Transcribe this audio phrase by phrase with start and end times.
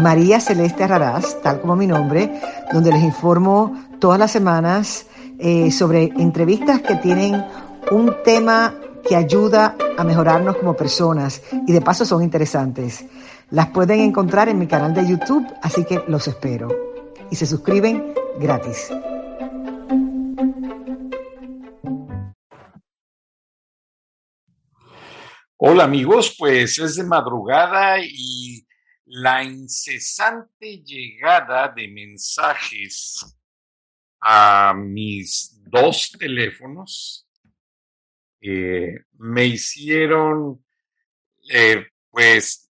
[0.00, 2.40] María Celeste Raraz, tal como mi nombre,
[2.72, 5.06] donde les informo todas las semanas
[5.38, 7.44] eh, sobre entrevistas que tienen
[7.90, 8.74] un tema
[9.08, 13.04] que ayuda a mejorarnos como personas y de paso son interesantes.
[13.50, 16.68] Las pueden encontrar en mi canal de YouTube, así que los espero.
[17.30, 18.90] Y se suscriben gratis.
[25.58, 28.65] Hola amigos, pues es de madrugada y
[29.06, 33.36] la incesante llegada de mensajes
[34.20, 37.28] a mis dos teléfonos
[38.40, 40.64] eh, me hicieron
[41.48, 42.72] eh, pues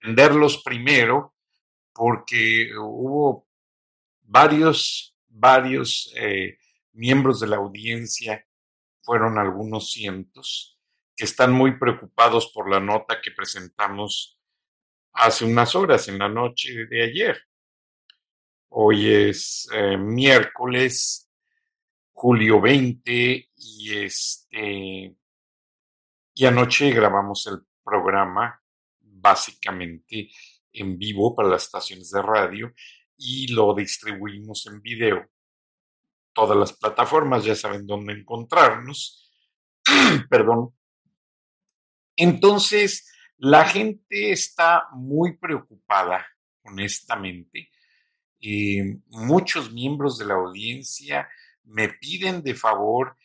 [0.00, 1.34] atenderlos primero
[1.92, 3.46] porque hubo
[4.22, 6.58] varios, varios eh,
[6.92, 8.44] miembros de la audiencia,
[9.02, 10.78] fueron algunos cientos,
[11.16, 14.38] que están muy preocupados por la nota que presentamos
[15.12, 17.42] hace unas horas, en la noche de ayer.
[18.70, 21.30] Hoy es eh, miércoles,
[22.12, 25.14] julio 20, y este,
[26.34, 28.58] y anoche grabamos el programa
[29.00, 30.30] básicamente
[30.72, 32.72] en vivo para las estaciones de radio
[33.18, 35.28] y lo distribuimos en video.
[36.32, 39.30] Todas las plataformas ya saben dónde encontrarnos.
[40.30, 40.74] Perdón.
[42.16, 43.11] Entonces,
[43.42, 46.24] la gente está muy preocupada,
[46.62, 47.70] honestamente.
[48.40, 51.28] Eh, muchos miembros de la audiencia
[51.64, 53.16] me piden de favor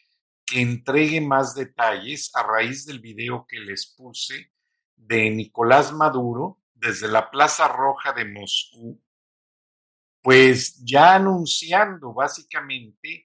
[0.44, 4.52] que entregue más detalles a raíz del video que les puse
[4.96, 9.00] de Nicolás Maduro desde la Plaza Roja de Moscú,
[10.24, 13.24] pues ya anunciando básicamente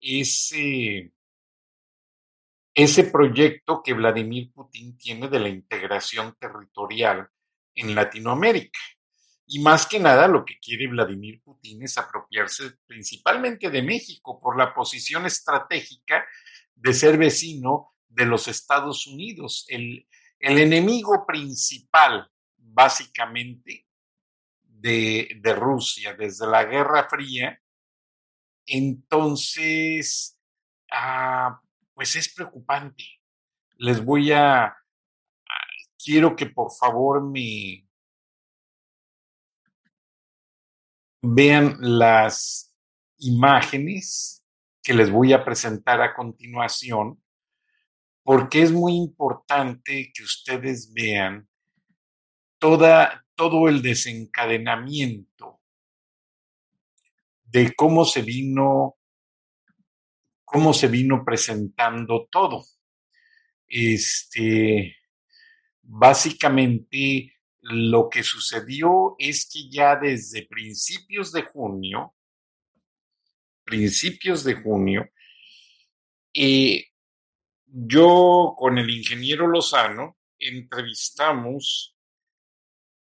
[0.00, 1.12] ese,
[2.74, 7.28] ese proyecto que Vladimir Putin tiene de la integración territorial
[7.74, 8.78] en Latinoamérica.
[9.46, 14.56] Y más que nada lo que quiere Vladimir Putin es apropiarse principalmente de México por
[14.56, 16.24] la posición estratégica
[16.74, 20.06] de ser vecino de los Estados Unidos, el,
[20.38, 23.86] el enemigo principal básicamente
[24.62, 27.58] de, de Rusia desde la Guerra Fría.
[28.66, 30.38] Entonces,
[30.90, 31.60] ah,
[31.94, 33.04] pues es preocupante.
[33.76, 34.76] Les voy a,
[36.02, 37.86] quiero que por favor me
[41.22, 42.74] vean las
[43.18, 44.44] imágenes
[44.82, 47.22] que les voy a presentar a continuación,
[48.24, 51.48] porque es muy importante que ustedes vean
[52.58, 55.60] toda, todo el desencadenamiento
[57.44, 58.96] de cómo se vino
[60.52, 62.62] cómo se vino presentando todo.
[63.66, 64.96] Este,
[65.80, 67.32] básicamente
[67.62, 72.14] lo que sucedió es que ya desde principios de junio,
[73.64, 75.08] principios de junio,
[76.34, 76.84] eh,
[77.64, 81.96] yo con el ingeniero Lozano entrevistamos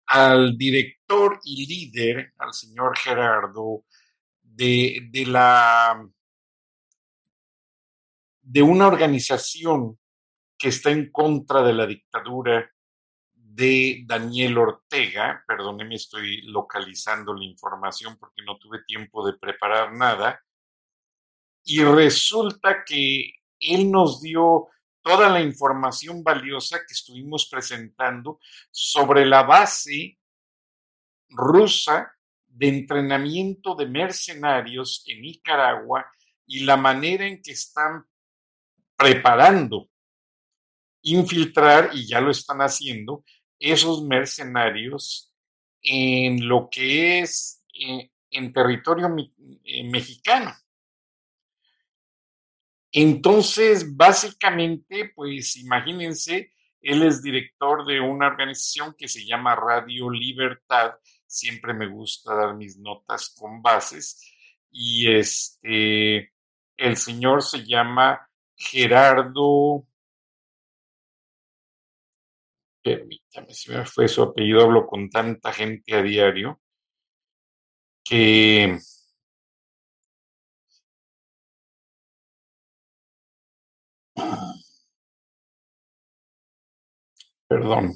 [0.07, 3.85] al director y líder, al señor Gerardo,
[4.41, 6.03] de, de la
[8.49, 9.99] de una organización
[10.57, 12.67] que está en contra de la dictadura
[13.31, 20.43] de Daniel Ortega, perdóneme, estoy localizando la información porque no tuve tiempo de preparar nada,
[21.63, 24.69] y resulta que él nos dio
[25.03, 28.39] toda la información valiosa que estuvimos presentando
[28.71, 30.17] sobre la base
[31.29, 32.11] rusa
[32.47, 36.11] de entrenamiento de mercenarios en Nicaragua
[36.47, 38.03] y la manera en que están
[38.99, 39.89] preparando
[41.03, 43.23] infiltrar, y ya lo están haciendo,
[43.57, 45.33] esos mercenarios
[45.81, 49.07] en lo que es eh, en territorio
[49.63, 50.53] eh, mexicano.
[52.91, 56.51] Entonces, básicamente, pues imagínense,
[56.81, 60.95] él es director de una organización que se llama Radio Libertad.
[61.25, 64.21] Siempre me gusta dar mis notas con bases.
[64.71, 66.33] Y este,
[66.75, 68.28] el señor se llama
[68.59, 69.87] Gerardo,
[72.83, 76.59] permítame, si me fue su apellido, hablo con tanta gente a diario.
[78.09, 78.79] que
[87.47, 87.93] perdón,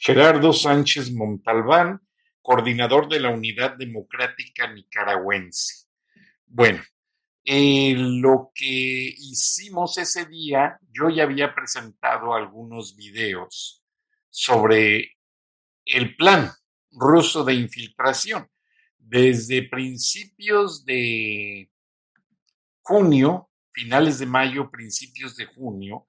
[0.00, 2.00] Gerardo Sánchez Montalbán,
[2.42, 5.86] coordinador de la Unidad Democrática Nicaragüense.
[6.46, 6.82] Bueno,
[7.44, 13.82] eh, lo que hicimos ese día, yo ya había presentado algunos videos
[14.30, 15.16] sobre
[15.84, 16.50] el plan
[16.90, 18.48] ruso de infiltración.
[18.98, 21.70] Desde principios de
[22.80, 26.06] junio, finales de mayo, principios de junio,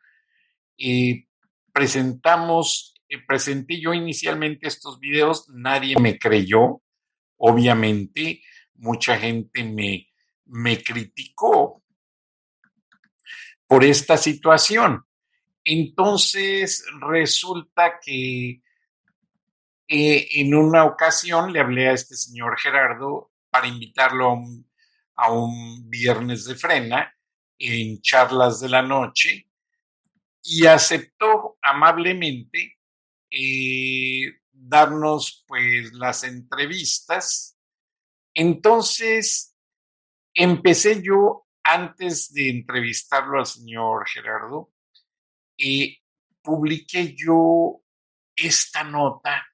[0.77, 1.27] eh,
[1.73, 6.81] presentamos eh, presenté yo inicialmente estos videos, nadie me creyó,
[7.38, 8.41] obviamente,
[8.73, 10.07] mucha gente me,
[10.45, 11.83] me criticó
[13.68, 15.06] por esta situación.
[15.63, 18.62] Entonces resulta que
[19.88, 24.38] eh, en una ocasión le hablé a este señor Gerardo para invitarlo
[25.15, 27.15] a un, viernes de frena
[27.57, 29.48] en charlas de la noche
[30.44, 32.80] y aceptó amablemente
[33.31, 37.57] eh, darnos pues las entrevistas.
[38.33, 39.54] Entonces,
[40.35, 44.71] empecé yo, antes de entrevistarlo al señor Gerardo,
[45.57, 45.97] eh,
[46.43, 47.81] publiqué yo
[48.35, 49.47] esta nota,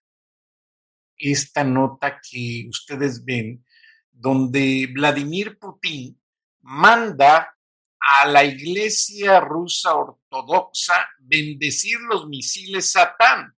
[1.16, 3.63] esta nota que ustedes ven,
[4.12, 6.19] donde Vladimir Putin
[6.62, 7.56] manda
[8.00, 13.56] a la iglesia rusa ortodoxa bendecir los misiles Satán.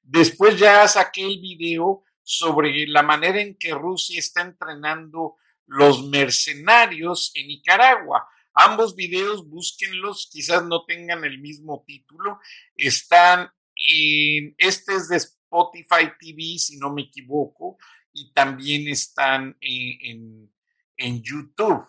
[0.00, 7.32] Después ya saqué el video sobre la manera en que Rusia está entrenando los mercenarios
[7.34, 8.26] en Nicaragua.
[8.54, 12.38] Ambos videos, búsquenlos, quizás no tengan el mismo título.
[12.74, 17.78] Están en, este es de Spotify TV, si no me equivoco,
[18.12, 20.50] y también están en,
[20.96, 21.86] en YouTube.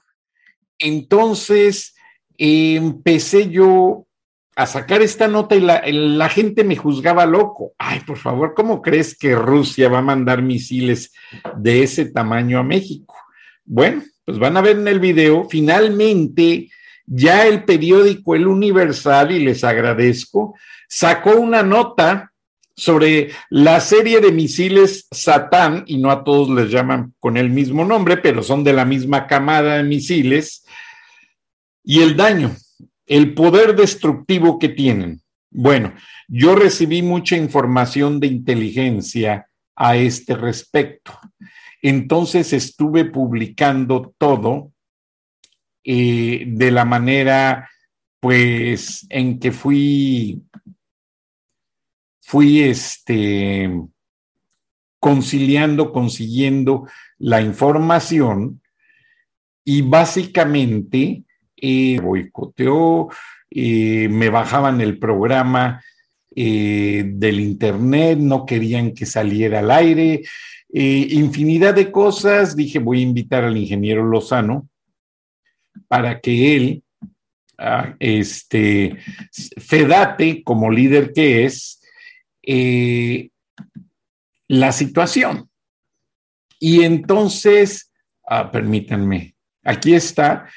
[0.77, 1.95] Entonces,
[2.37, 4.07] empecé yo
[4.55, 7.73] a sacar esta nota y la, gente me juzgaba loco.
[7.77, 11.13] Ay, por favor, ¿cómo crees que Rusia va a mandar misiles
[11.57, 13.15] de ese tamaño a México?
[13.69, 16.69] Bueno, pues van a ver en el video, finalmente
[17.05, 20.55] ya el periódico El Universal, y les agradezco,
[20.87, 22.31] sacó una nota
[22.75, 27.83] sobre la serie de misiles Satán, y no a todos les llaman con el mismo
[27.83, 30.65] nombre, pero son de la misma camada de misiles,
[31.83, 32.55] y el daño
[33.05, 35.21] el poder destructivo que tienen.
[35.49, 35.93] Bueno,
[36.27, 41.17] yo recibí mucha información de inteligencia a este respecto.
[41.81, 44.71] Entonces estuve publicando todo
[45.83, 47.69] eh, de la manera,
[48.19, 50.43] pues, en que fui,
[52.21, 53.69] fui, este,
[54.99, 56.87] conciliando, consiguiendo
[57.19, 58.61] la información
[59.63, 61.23] y básicamente
[61.55, 63.09] eh, boicoteó,
[63.49, 65.81] me bajaban el programa
[66.39, 70.21] eh, del internet, no querían que saliera al aire,
[70.73, 72.55] eh, infinidad de cosas.
[72.55, 74.69] Dije, voy a invitar al ingeniero Lozano
[75.87, 76.83] para que él,
[77.57, 78.97] ah, este,
[79.57, 81.81] fedate como líder que es,
[82.43, 83.29] eh,
[84.47, 85.49] la situación.
[86.59, 87.91] Y entonces,
[88.25, 90.47] ah, permítanme, aquí está,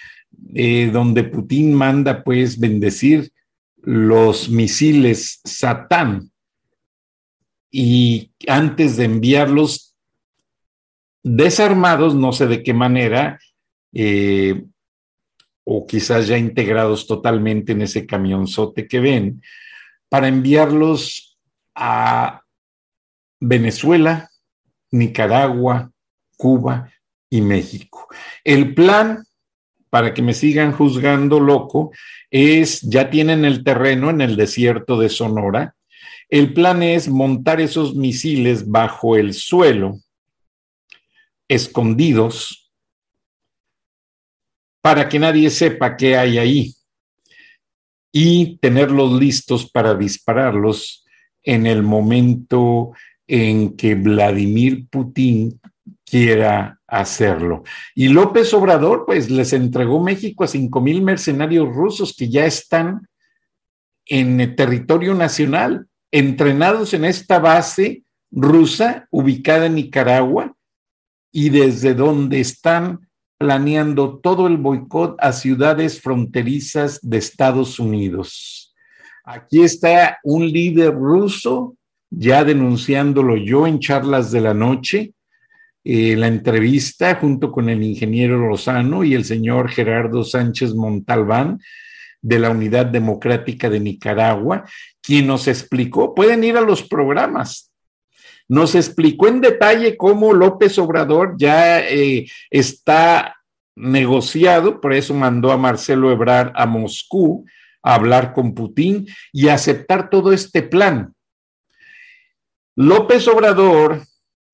[0.55, 3.33] eh, donde Putin manda pues bendecir
[3.83, 6.31] los misiles Satán
[7.71, 9.90] y antes de enviarlos
[11.23, 13.39] desarmados, no sé de qué manera,
[13.93, 14.65] eh,
[15.65, 19.43] o quizás ya integrados totalmente en ese camionzote que ven,
[20.09, 21.39] para enviarlos
[21.75, 22.43] a
[23.39, 24.31] Venezuela,
[24.91, 25.91] Nicaragua,
[26.37, 26.91] Cuba
[27.29, 28.09] y México.
[28.45, 29.25] El plan
[29.91, 31.91] para que me sigan juzgando loco,
[32.31, 35.75] es, ya tienen el terreno en el desierto de Sonora.
[36.29, 39.99] El plan es montar esos misiles bajo el suelo,
[41.51, 42.73] escondidos,
[44.81, 46.75] para que nadie sepa qué hay ahí
[48.13, 51.05] y tenerlos listos para dispararlos
[51.43, 52.93] en el momento
[53.27, 55.61] en que Vladimir Putin
[56.05, 57.65] quiera hacerlo.
[57.97, 63.09] Y López Obrador, pues les entregó México a cinco mil mercenarios rusos que ya están
[64.07, 70.57] en territorio nacional, entrenados en esta base rusa ubicada en Nicaragua
[71.33, 73.09] y desde donde están
[73.39, 78.75] planeando todo el boicot a ciudades fronterizas de Estados Unidos.
[79.25, 81.77] Aquí está un líder ruso,
[82.11, 85.15] ya denunciándolo yo en charlas de la noche,
[85.85, 91.59] eh, la entrevista junto con el ingeniero Lozano y el señor Gerardo Sánchez Montalbán
[92.21, 94.65] de la Unidad Democrática de Nicaragua,
[95.01, 97.70] quien nos explicó, pueden ir a los programas,
[98.51, 103.37] nos explicó en detalle cómo López Obrador ya eh, está
[103.77, 107.47] negociado, por eso mandó a Marcelo Ebrard a Moscú
[107.81, 111.15] a hablar con Putin y aceptar todo este plan.
[112.75, 114.03] López Obrador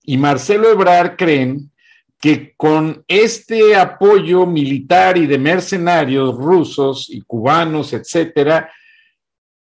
[0.03, 1.73] y Marcelo Ebrard creen
[2.21, 8.71] que con este apoyo militar y de mercenarios rusos y cubanos, etcétera,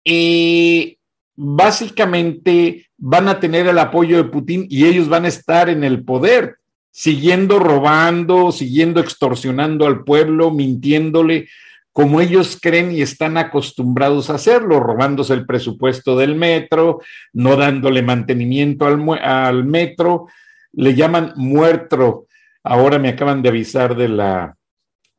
[0.03, 0.97] eh,
[1.35, 6.03] básicamente van a tener el apoyo de Putin y ellos van a estar en el
[6.03, 6.57] poder,
[6.91, 11.49] siguiendo robando, siguiendo extorsionando al pueblo, mintiéndole,
[11.91, 17.01] como ellos creen y están acostumbrados a hacerlo, robándose el presupuesto del metro,
[17.31, 20.27] no dándole mantenimiento al, metro,
[20.73, 22.27] le llaman muerto.
[22.63, 24.57] Ahora me acaban de avisar de la,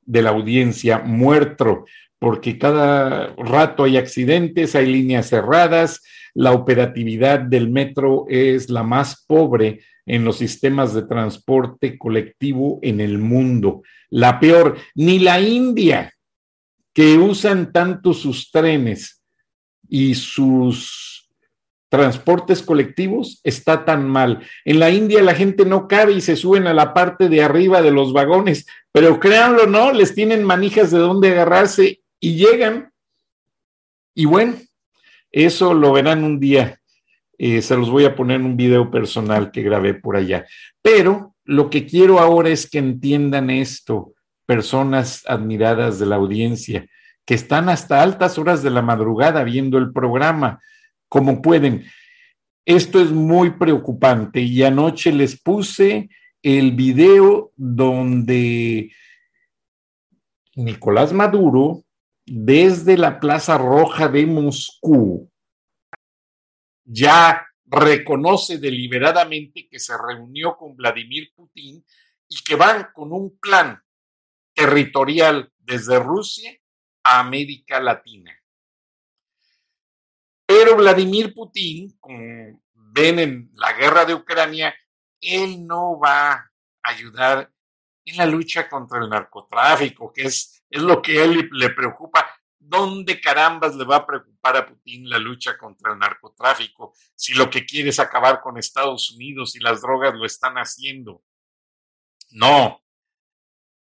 [0.02, 1.86] de la audiencia, muerto,
[2.18, 6.02] porque cada rato hay accidentes, hay líneas cerradas,
[6.34, 13.00] la operatividad del metro es la más pobre en los sistemas de transporte colectivo en
[13.00, 13.82] el mundo.
[14.08, 16.12] La peor, ni la India,
[16.94, 19.22] que usan tanto sus trenes
[19.88, 21.28] y sus
[21.88, 24.42] transportes colectivos está tan mal.
[24.64, 27.82] En la India la gente no cabe y se suben a la parte de arriba
[27.82, 32.92] de los vagones, pero créanlo no, les tienen manijas de dónde agarrarse y llegan.
[34.14, 34.54] Y bueno,
[35.30, 36.80] eso lo verán un día.
[37.38, 40.46] Eh, se los voy a poner en un video personal que grabé por allá.
[40.80, 44.14] Pero lo que quiero ahora es que entiendan esto
[44.46, 46.86] personas admiradas de la audiencia,
[47.24, 50.60] que están hasta altas horas de la madrugada viendo el programa,
[51.08, 51.84] como pueden.
[52.64, 56.08] Esto es muy preocupante y anoche les puse
[56.42, 58.92] el video donde
[60.54, 61.84] Nicolás Maduro,
[62.26, 65.30] desde la Plaza Roja de Moscú,
[66.84, 71.84] ya reconoce deliberadamente que se reunió con Vladimir Putin
[72.28, 73.80] y que van con un plan
[74.54, 76.56] territorial desde Rusia
[77.04, 78.32] a América Latina.
[80.46, 84.74] Pero Vladimir Putin, como ven en la guerra de Ucrania,
[85.20, 86.50] él no va a
[86.82, 87.52] ayudar
[88.06, 92.26] en la lucha contra el narcotráfico, que es, es lo que él le preocupa.
[92.58, 97.50] ¿Dónde carambas le va a preocupar a Putin la lucha contra el narcotráfico si lo
[97.50, 101.22] que quiere es acabar con Estados Unidos y las drogas lo están haciendo?
[102.30, 102.80] No,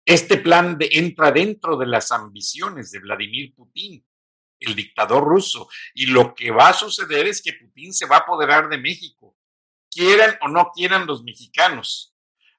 [0.05, 4.05] este plan entra dentro de las ambiciones de Vladimir Putin,
[4.59, 8.19] el dictador ruso, y lo que va a suceder es que Putin se va a
[8.19, 9.37] apoderar de México,
[9.89, 12.12] quieran o no quieran los mexicanos.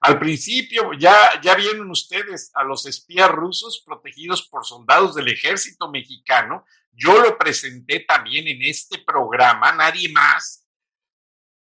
[0.04, 5.90] Al principio ya, ya vieron ustedes a los espías rusos protegidos por soldados del ejército
[5.90, 6.66] mexicano.
[6.92, 10.66] Yo lo presenté también en este programa, nadie más,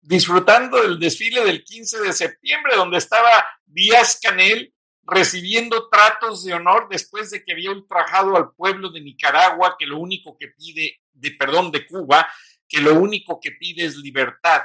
[0.03, 6.87] disfrutando del desfile del 15 de septiembre, donde estaba Díaz Canel recibiendo tratos de honor
[6.91, 11.31] después de que había ultrajado al pueblo de Nicaragua, que lo único que pide, de
[11.31, 12.31] perdón, de Cuba,
[12.69, 14.65] que lo único que pide es libertad.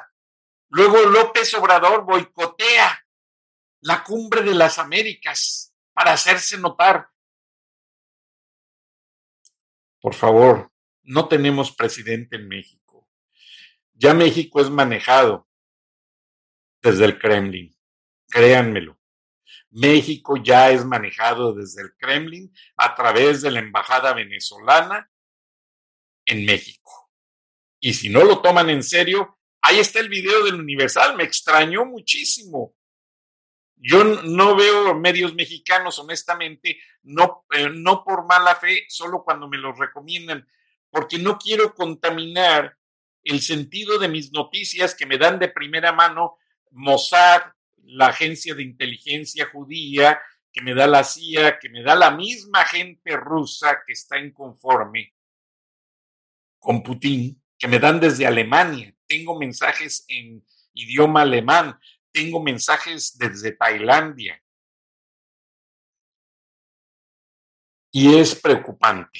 [0.67, 3.02] Luego López Obrador boicotea
[3.83, 7.09] la cumbre de las Américas para hacerse notar.
[9.99, 10.71] Por favor,
[11.03, 13.09] no tenemos presidente en México.
[13.93, 15.47] Ya México es manejado
[16.81, 17.77] desde el Kremlin,
[18.29, 18.99] créanmelo.
[19.69, 25.11] México ya es manejado desde el Kremlin a través de la embajada venezolana
[26.25, 27.11] en México.
[27.81, 31.85] Y si no lo toman en serio, ahí está el video del Universal, me extrañó
[31.85, 32.75] muchísimo.
[33.85, 39.57] Yo no veo medios mexicanos, honestamente, no, eh, no por mala fe, solo cuando me
[39.57, 40.47] los recomiendan,
[40.89, 42.77] porque no quiero contaminar
[43.25, 46.37] el sentido de mis noticias que me dan de primera mano
[46.71, 47.41] Mossad,
[47.83, 50.21] la agencia de inteligencia judía,
[50.53, 55.13] que me da la CIA, que me da la misma gente rusa que está inconforme
[56.57, 58.95] con Putin, que me dan desde Alemania.
[59.05, 60.41] Tengo mensajes en
[60.73, 61.77] idioma alemán,
[62.13, 64.41] tengo mensajes desde Tailandia.
[67.91, 69.19] Y es preocupante.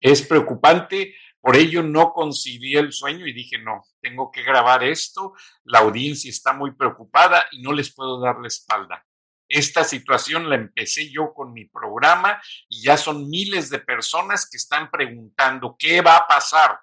[0.00, 5.34] Es preocupante por ello no concibí el sueño y dije, no, tengo que grabar esto,
[5.64, 9.04] la audiencia está muy preocupada y no les puedo dar la espalda.
[9.48, 14.58] Esta situación la empecé yo con mi programa y ya son miles de personas que
[14.58, 16.80] están preguntando, ¿qué va a pasar?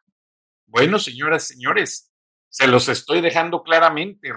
[0.66, 2.12] Bueno, señoras, señores,
[2.58, 4.32] Se los estoy dejando claramente.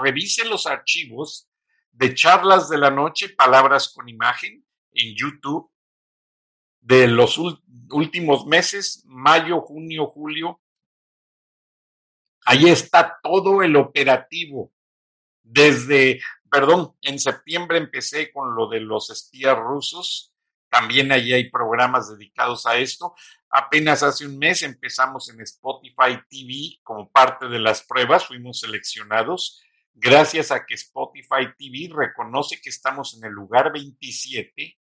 [0.00, 1.48] revisen los archivos
[1.90, 5.68] de charlas de la noche, palabras con imagen en YouTube
[6.80, 7.36] de los
[7.90, 10.60] últimos meses, mayo, junio, julio.
[12.44, 14.72] Ahí está todo el operativo.
[15.42, 20.32] Desde, perdón, en septiembre empecé con lo de los espías rusos.
[20.68, 23.16] También allí hay programas dedicados a esto.
[23.56, 29.62] Apenas hace un mes empezamos en Spotify TV como parte de las pruebas, fuimos seleccionados
[29.94, 34.76] gracias a que Spotify TV reconoce que estamos en el lugar 27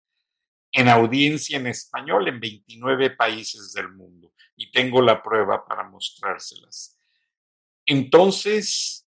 [0.70, 6.96] en audiencia en español en 29 países del mundo y tengo la prueba para mostrárselas.
[7.86, 9.04] Entonces,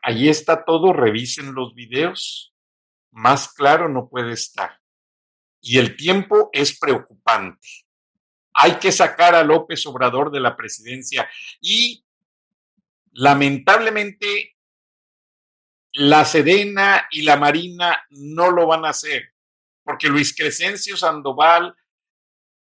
[0.00, 2.54] ahí está todo, revisen los videos,
[3.10, 4.80] más claro no puede estar.
[5.60, 7.83] Y el tiempo es preocupante
[8.54, 11.28] hay que sacar a López Obrador de la presidencia
[11.60, 12.04] y
[13.12, 14.56] lamentablemente
[15.92, 19.32] la Sedena y la Marina no lo van a hacer
[19.84, 21.74] porque Luis Crescencio Sandoval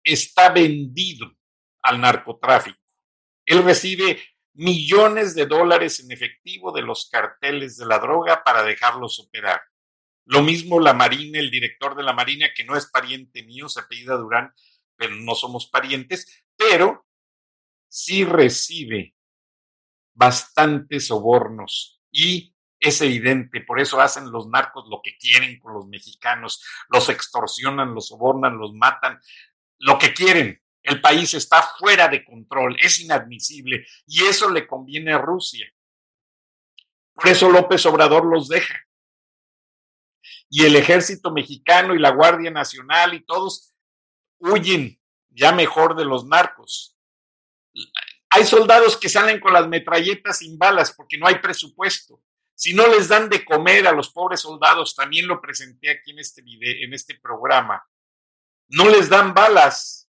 [0.02, 1.32] está vendido
[1.82, 2.78] al narcotráfico.
[3.46, 4.22] Él recibe
[4.54, 9.60] millones de dólares en efectivo de los carteles de la droga para dejarlos operar.
[10.26, 13.80] Lo mismo la Marina, el director de la Marina, que no es pariente mío, se
[13.80, 14.52] apellida Durán,
[14.96, 17.06] pero no somos parientes, pero
[17.88, 19.14] sí recibe
[20.14, 25.86] bastantes sobornos y es evidente, por eso hacen los narcos lo que quieren con los
[25.86, 29.18] mexicanos, los extorsionan, los sobornan, los matan,
[29.78, 30.60] lo que quieren.
[30.82, 35.66] El país está fuera de control, es inadmisible y eso le conviene a Rusia.
[37.14, 38.78] Por eso López Obrador los deja.
[40.50, 43.73] Y el ejército mexicano y la Guardia Nacional y todos
[44.44, 46.96] huyen ya mejor de los narcos.
[48.30, 52.22] Hay soldados que salen con las metralletas sin balas porque no hay presupuesto.
[52.54, 56.20] Si no les dan de comer a los pobres soldados, también lo presenté aquí en
[56.20, 57.84] este video, en este programa.
[58.68, 60.08] No les dan balas.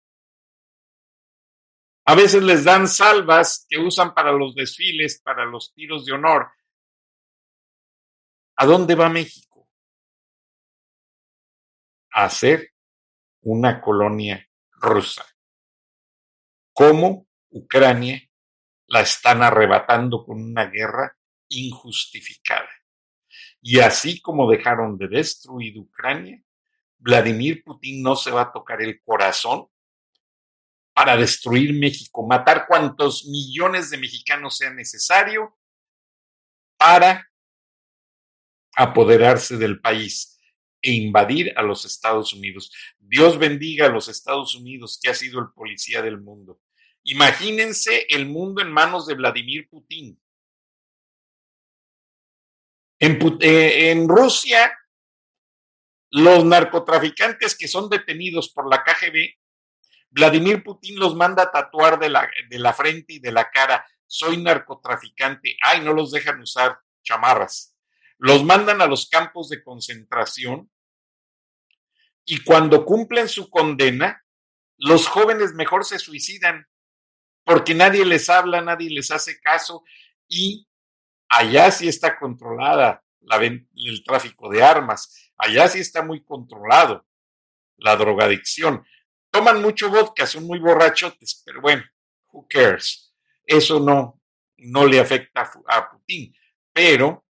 [2.04, 6.50] A veces les dan salvas que usan para los desfiles, para los tiros de honor.
[8.56, 9.68] ¿A dónde va México?
[12.12, 12.72] A hacer
[13.42, 15.24] una colonia rusa.
[16.72, 18.22] Cómo Ucrania
[18.86, 21.16] la están arrebatando con una guerra
[21.48, 22.68] injustificada.
[23.60, 26.42] Y así como dejaron de destruir Ucrania,
[26.98, 29.68] Vladimir Putin no se va a tocar el corazón
[30.92, 35.56] para destruir México, matar cuantos millones de mexicanos sea necesario
[36.76, 37.30] para
[38.74, 40.37] apoderarse del país
[40.80, 42.72] e invadir a los Estados Unidos.
[42.98, 46.60] Dios bendiga a los Estados Unidos, que ha sido el policía del mundo.
[47.04, 50.20] Imagínense el mundo en manos de Vladimir Putin.
[53.00, 54.76] En, eh, Rusia,
[56.10, 59.36] los narcotraficantes que son detenidos por la KGB,
[60.10, 63.86] Vladimir Putin los manda a tatuar de la, de la frente y de la cara,
[64.06, 67.77] soy narcotraficante, ay, no los dejan usar chamarras
[68.18, 70.70] los mandan a los campos de concentración
[72.24, 74.22] y cuando cumplen su condena,
[74.76, 76.66] los jóvenes mejor se suicidan
[77.44, 79.82] porque nadie les habla, nadie les hace caso
[80.28, 80.68] y
[81.28, 87.06] allá sí está controlada el tráfico de armas, allá sí está muy controlado
[87.76, 88.84] la drogadicción.
[89.30, 91.84] Toman mucho vodka, son muy borrachotes, pero bueno,
[92.32, 93.14] who cares?
[93.44, 94.20] Eso no,
[94.56, 96.34] no le afecta a Putin,
[96.72, 97.27] pero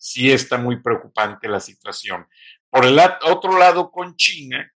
[0.00, 2.26] sí está muy preocupante la situación.
[2.70, 4.72] Por el otro lado, con China,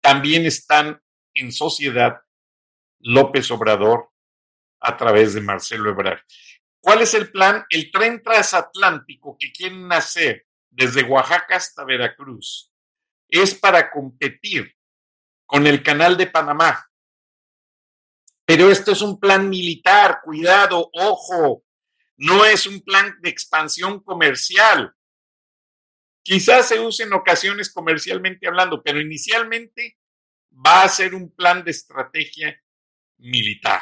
[0.00, 1.02] también están
[1.34, 2.20] en sociedad
[3.00, 4.10] López Obrador
[4.80, 6.20] a través de Marcelo Ebrard.
[6.80, 7.64] ¿Cuál es el plan?
[7.68, 12.72] El tren transatlántico que quieren hacer desde Oaxaca hasta Veracruz
[13.28, 14.76] es para competir
[15.44, 16.88] con el canal de Panamá.
[18.44, 21.64] Pero esto es un plan militar, cuidado, ojo,
[22.20, 24.94] no es un plan de expansión comercial.
[26.22, 29.96] Quizás se use en ocasiones comercialmente hablando, pero inicialmente
[30.52, 32.62] va a ser un plan de estrategia
[33.16, 33.80] militar.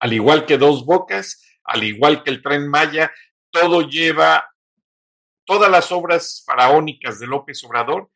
[0.00, 3.10] Al igual que Dos Bocas, al igual que el tren Maya,
[3.50, 4.54] todo lleva,
[5.46, 8.10] todas las obras faraónicas de López Obrador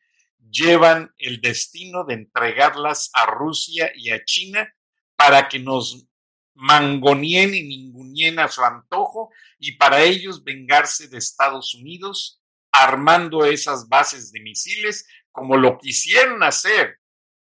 [0.51, 4.71] llevan el destino de entregarlas a Rusia y a China
[5.15, 6.07] para que nos
[6.55, 13.87] mangonien y ningunien a su antojo y para ellos vengarse de Estados Unidos armando esas
[13.87, 16.99] bases de misiles como lo quisieron hacer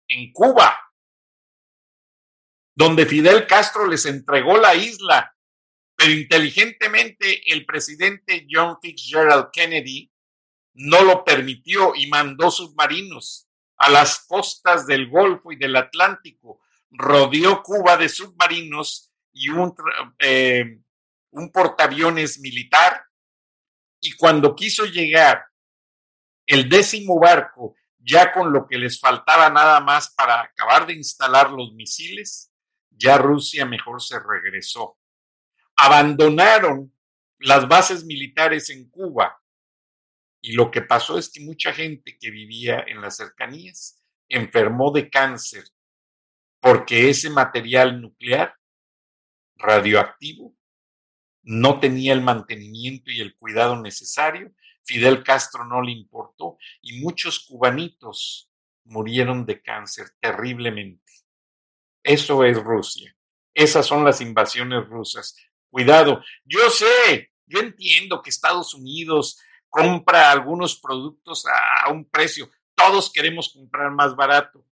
[0.08, 0.78] en Cuba.
[2.76, 5.36] donde Fidel Castro les entregó la isla,
[5.96, 10.12] pero inteligentemente el presidente John Fitzgerald Kennedy
[10.76, 16.62] no lo permitió y mandó submarinos a las costas del Golfo y del Atlántico,
[16.92, 19.74] rodeó Cuba de submarinos y un,
[20.20, 20.80] eh,
[21.32, 23.04] un portaaviones militar,
[24.00, 25.46] y cuando quiso llegar
[26.46, 31.52] el décimo barco, ya con lo que les faltaba nada más para acabar de instalar
[31.52, 32.52] los misiles,
[32.90, 34.98] ya Rusia mejor se regresó.
[35.76, 36.94] Abandonaron
[37.40, 39.42] las bases militares en Cuba.
[40.42, 45.10] Y lo que pasó es que mucha gente que vivía en las cercanías enfermó de
[45.10, 45.66] cáncer
[46.68, 48.54] porque ese material nuclear
[49.56, 50.54] radioactivo
[51.44, 54.52] no tenía el mantenimiento y el cuidado necesario,
[54.84, 58.52] Fidel Castro no le importó y muchos cubanitos
[58.84, 61.10] murieron de cáncer terriblemente.
[62.04, 63.16] Eso es Rusia.
[63.54, 65.38] Esas son las invasiones rusas.
[65.70, 72.50] Cuidado, yo sé, yo entiendo que Estados Unidos compra algunos productos a un precio.
[72.76, 74.66] Todos queremos comprar más barato.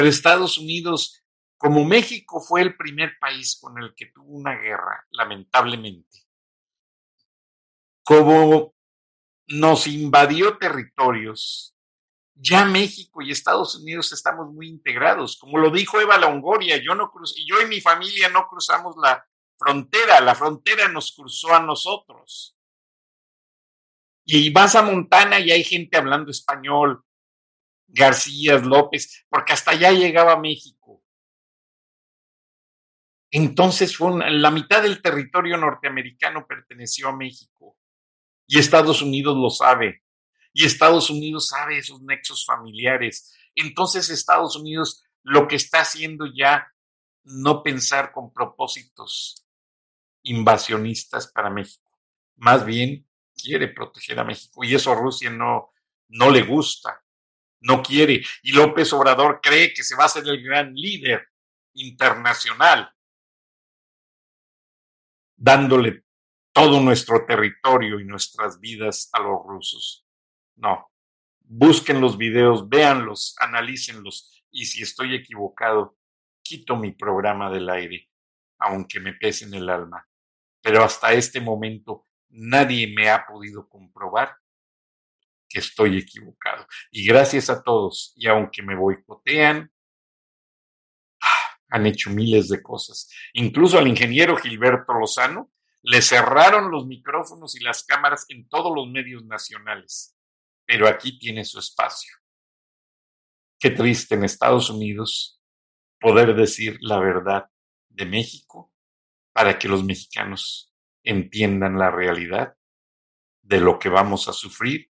[0.00, 1.22] Pero Estados Unidos,
[1.58, 6.26] como México fue el primer país con el que tuvo una guerra, lamentablemente,
[8.02, 8.74] como
[9.48, 11.76] nos invadió territorios,
[12.32, 15.36] ya México y Estados Unidos estamos muy integrados.
[15.36, 17.12] Como lo dijo Eva Longoria, yo, no
[17.46, 19.22] yo y mi familia no cruzamos la
[19.58, 22.56] frontera, la frontera nos cruzó a nosotros.
[24.24, 27.04] Y vas a Montana y hay gente hablando español,
[27.92, 31.02] García López, porque hasta allá llegaba México.
[33.30, 37.76] Entonces fue la mitad del territorio norteamericano perteneció a México.
[38.46, 40.02] Y Estados Unidos lo sabe.
[40.52, 43.32] Y Estados Unidos sabe esos nexos familiares.
[43.54, 46.66] Entonces Estados Unidos lo que está haciendo ya
[47.24, 49.46] no pensar con propósitos
[50.22, 51.90] invasionistas para México,
[52.36, 54.64] más bien quiere proteger a México.
[54.64, 55.72] Y eso a Rusia no,
[56.08, 57.02] no le gusta,
[57.60, 58.22] no quiere.
[58.42, 61.28] Y López Obrador cree que se va a ser el gran líder
[61.74, 62.92] internacional,
[65.36, 66.04] dándole
[66.52, 70.06] todo nuestro territorio y nuestras vidas a los rusos.
[70.56, 70.90] No,
[71.40, 75.96] busquen los videos, véanlos, analícenlos y si estoy equivocado,
[76.42, 78.10] quito mi programa del aire,
[78.58, 80.06] aunque me pese en el alma.
[80.60, 84.36] Pero hasta este momento nadie me ha podido comprobar
[85.50, 86.66] que estoy equivocado.
[86.90, 89.70] Y gracias a todos, y aunque me boicotean,
[91.20, 93.10] ah, han hecho miles de cosas.
[93.34, 95.50] Incluso al ingeniero Gilberto Lozano
[95.82, 100.16] le cerraron los micrófonos y las cámaras en todos los medios nacionales,
[100.64, 102.14] pero aquí tiene su espacio.
[103.58, 105.42] Qué triste en Estados Unidos
[105.98, 107.50] poder decir la verdad
[107.88, 108.72] de México
[109.32, 112.54] para que los mexicanos entiendan la realidad
[113.42, 114.89] de lo que vamos a sufrir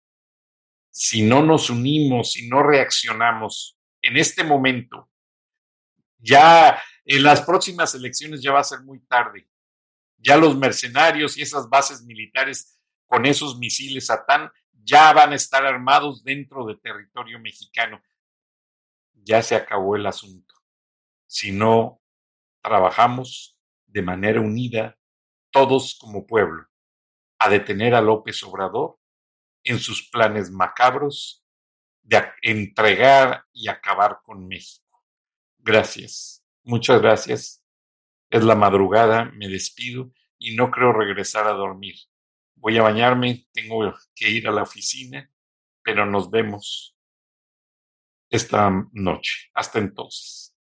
[0.90, 5.08] si no nos unimos, si no reaccionamos en este momento.
[6.18, 9.48] Ya en las próximas elecciones ya va a ser muy tarde.
[10.18, 15.64] Ya los mercenarios y esas bases militares con esos misiles Satán ya van a estar
[15.64, 18.02] armados dentro de territorio mexicano.
[19.14, 20.54] Ya se acabó el asunto.
[21.26, 22.00] Si no
[22.62, 24.96] trabajamos de manera unida,
[25.50, 26.66] todos como pueblo,
[27.38, 28.99] a detener a López Obrador
[29.64, 31.44] en sus planes macabros
[32.02, 35.04] de entregar y acabar con México.
[35.58, 37.64] Gracias, muchas gracias.
[38.30, 41.96] Es la madrugada, me despido y no creo regresar a dormir.
[42.54, 45.30] Voy a bañarme, tengo que ir a la oficina,
[45.82, 46.96] pero nos vemos
[48.30, 49.50] esta noche.
[49.54, 50.54] Hasta entonces.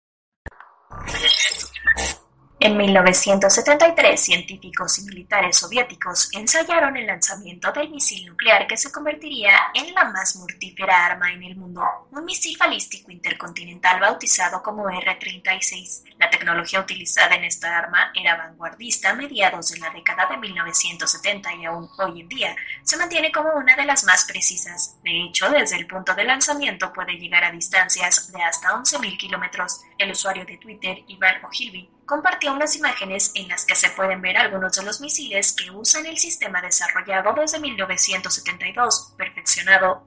[2.62, 9.54] En 1973, científicos y militares soviéticos ensayaron el lanzamiento del misil nuclear que se convertiría
[9.74, 16.04] en la más mortífera arma en el mundo, un misil balístico intercontinental bautizado como R-36.
[16.18, 21.56] La tecnología utilizada en esta arma era vanguardista a mediados de la década de 1970
[21.56, 24.98] y aún hoy en día se mantiene como una de las más precisas.
[25.02, 29.80] De hecho, desde el punto de lanzamiento puede llegar a distancias de hasta 11.000 kilómetros.
[30.00, 34.38] El usuario de Twitter, Ivan Ogilvy, compartió unas imágenes en las que se pueden ver
[34.38, 39.14] algunos de los misiles que usan el sistema desarrollado desde 1972,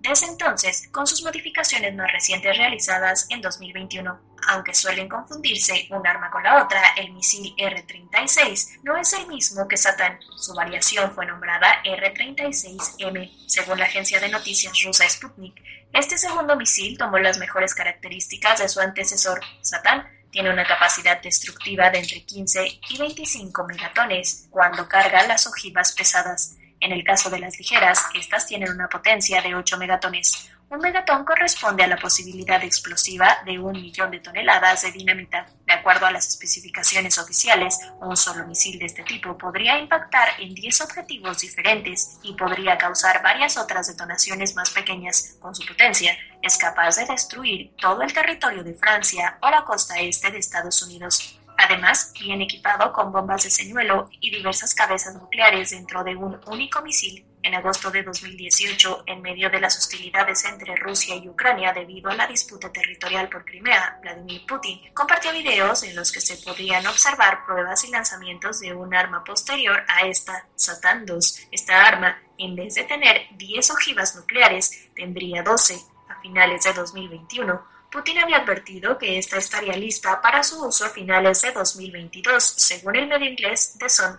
[0.01, 4.21] desde entonces con sus modificaciones más recientes realizadas en 2021.
[4.49, 9.67] Aunque suelen confundirse un arma con la otra, el misil R-36 no es el mismo
[9.67, 10.19] que Satan.
[10.37, 15.55] Su variación fue nombrada R-36M, según la agencia de noticias rusa Sputnik.
[15.93, 21.91] Este segundo misil tomó las mejores características de su antecesor, Satan, Tiene una capacidad destructiva
[21.91, 26.57] de entre 15 y 25 megatones cuando carga las ojivas pesadas.
[26.83, 30.51] En el caso de las ligeras, estas tienen una potencia de 8 megatones.
[30.69, 35.47] Un megatón corresponde a la posibilidad explosiva de un millón de toneladas de dinamita.
[35.65, 40.55] De acuerdo a las especificaciones oficiales, un solo misil de este tipo podría impactar en
[40.55, 45.37] 10 objetivos diferentes y podría causar varias otras detonaciones más pequeñas.
[45.39, 50.01] Con su potencia, es capaz de destruir todo el territorio de Francia o la costa
[50.01, 51.39] este de Estados Unidos.
[51.63, 56.83] Además, viene equipado con bombas de señuelo y diversas cabezas nucleares dentro de un único
[56.83, 57.25] misil.
[57.41, 62.17] En agosto de 2018, en medio de las hostilidades entre Rusia y Ucrania debido a
[62.17, 67.45] la disputa territorial por Crimea, Vladimir Putin compartió videos en los que se podían observar
[67.47, 71.49] pruebas y lanzamientos de un arma posterior a esta, Satan 2.
[71.53, 77.72] Esta arma, en vez de tener 10 ojivas nucleares, tendría 12 a finales de 2021
[77.93, 82.97] Putin había advertido que esta estaría lista para su uso a finales de 2022, según
[82.97, 84.19] el medio inglés The Sun.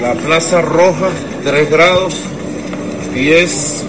[0.00, 1.10] La Plaza Roja,
[1.44, 2.14] 3 grados,
[3.12, 3.84] 10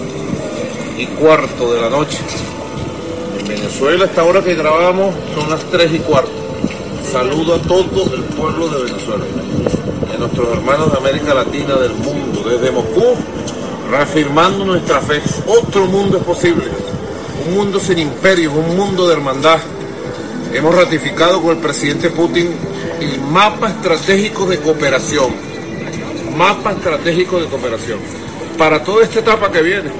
[0.98, 2.18] y cuarto de la noche.
[3.38, 6.30] En Venezuela, esta hora que grabamos, son las 3 y cuarto.
[7.10, 9.24] Saludo a todo el pueblo de Venezuela,
[10.12, 13.16] a nuestros hermanos de América Latina, del mundo, desde Moscú
[13.88, 15.20] reafirmando nuestra fe.
[15.46, 16.64] Otro mundo es posible,
[17.46, 19.58] un mundo sin imperios, un mundo de hermandad.
[20.52, 22.50] Hemos ratificado con el presidente Putin
[23.00, 25.32] el mapa estratégico de cooperación,
[26.36, 27.98] mapa estratégico de cooperación,
[28.56, 29.90] para toda esta etapa que viene.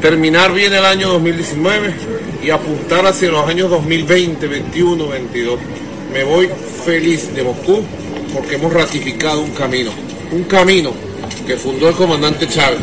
[0.00, 1.94] Terminar bien el año 2019
[2.42, 5.58] y apuntar hacia los años 2020, 21, 22.
[6.12, 6.48] Me voy
[6.84, 7.82] feliz de Moscú
[8.32, 9.90] porque hemos ratificado un camino,
[10.30, 10.92] un camino
[11.46, 12.80] que fundó el comandante Chávez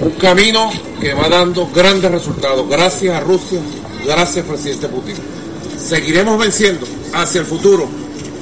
[0.00, 2.68] un camino que va dando grandes resultados.
[2.68, 3.60] Gracias a Rusia,
[4.04, 5.16] gracias presidente Putin.
[5.78, 7.88] Seguiremos venciendo hacia el futuro,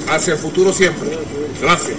[0.09, 1.17] hacia el futuro siempre.
[1.61, 1.97] Gracias.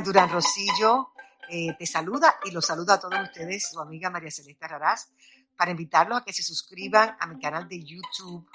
[0.00, 1.10] Durán Rosillo
[1.48, 5.10] eh, te saluda y los saluda a todos ustedes, su amiga María Celeste Raraz,
[5.54, 8.48] para invitarlos a que se suscriban a mi canal de YouTube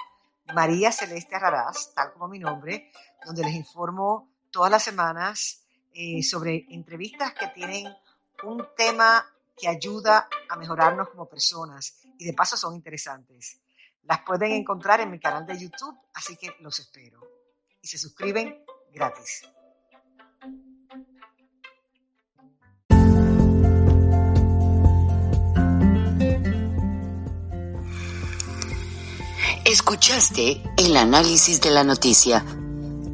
[0.52, 2.90] María Celeste Raraz, tal como mi nombre,
[3.24, 5.62] donde les informo todas las semanas
[5.94, 7.86] eh, sobre entrevistas que tienen
[8.44, 13.60] un tema que ayuda a mejorarnos como personas y de paso son interesantes.
[14.04, 17.20] Las pueden encontrar en mi canal de YouTube, así que los espero.
[17.82, 19.42] Y se suscriben gratis.
[29.64, 32.42] Escuchaste el análisis de la noticia